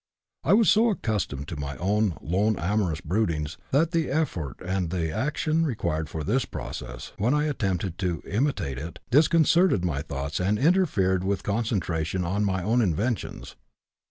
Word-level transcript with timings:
I 0.43 0.53
was 0.53 0.67
so 0.67 0.89
accustomed 0.89 1.47
to 1.49 1.59
my 1.59 1.77
own 1.77 2.17
lone 2.21 2.57
amorous 2.57 3.01
broodings 3.01 3.57
that 3.69 3.91
the 3.91 4.09
effort 4.09 4.55
and 4.65 4.91
action 4.91 5.63
required 5.63 6.09
for 6.09 6.23
this 6.23 6.43
process, 6.43 7.13
when 7.19 7.35
I 7.35 7.43
attempted 7.45 7.99
to 7.99 8.23
imitate 8.25 8.79
it, 8.79 8.97
disconcerted 9.11 9.85
my 9.85 10.01
thoughts 10.01 10.39
and 10.39 10.57
interfered 10.57 11.23
with 11.23 11.43
concentration 11.43 12.25
on 12.25 12.43
my 12.43 12.63
own 12.63 12.81
inventions. 12.81 13.55